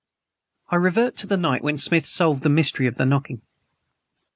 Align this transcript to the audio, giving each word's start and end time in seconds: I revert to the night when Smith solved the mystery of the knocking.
I 0.69 0.77
revert 0.77 1.15
to 1.17 1.27
the 1.27 1.37
night 1.37 1.63
when 1.63 1.77
Smith 1.77 2.07
solved 2.07 2.41
the 2.41 2.49
mystery 2.49 2.87
of 2.87 2.95
the 2.95 3.05
knocking. 3.05 3.43